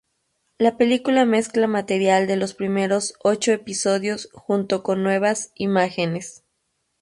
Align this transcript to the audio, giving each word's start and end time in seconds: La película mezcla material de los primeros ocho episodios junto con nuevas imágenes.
La 0.57 0.77
película 0.77 1.25
mezcla 1.25 1.67
material 1.67 2.25
de 2.25 2.35
los 2.35 2.55
primeros 2.55 3.13
ocho 3.23 3.51
episodios 3.51 4.29
junto 4.33 4.81
con 4.81 5.03
nuevas 5.03 5.51
imágenes. 5.53 6.43